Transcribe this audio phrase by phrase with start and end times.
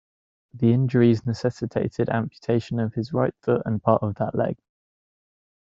[0.55, 4.57] The injuries necessitated amputation of his right foot and part of that leg.